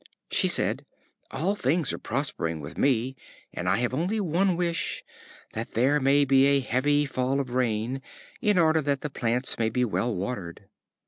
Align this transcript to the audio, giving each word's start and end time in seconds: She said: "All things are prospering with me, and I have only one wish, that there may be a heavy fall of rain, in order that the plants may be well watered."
She 0.31 0.47
said: 0.47 0.83
"All 1.29 1.53
things 1.55 1.93
are 1.93 1.99
prospering 1.99 2.59
with 2.59 2.75
me, 2.75 3.15
and 3.53 3.69
I 3.69 3.77
have 3.77 3.93
only 3.93 4.19
one 4.19 4.57
wish, 4.57 5.03
that 5.53 5.75
there 5.75 5.99
may 5.99 6.25
be 6.25 6.47
a 6.47 6.59
heavy 6.59 7.05
fall 7.05 7.39
of 7.39 7.51
rain, 7.51 8.01
in 8.41 8.57
order 8.57 8.81
that 8.81 9.01
the 9.01 9.11
plants 9.11 9.59
may 9.59 9.69
be 9.69 9.85
well 9.85 10.11
watered." 10.15 10.65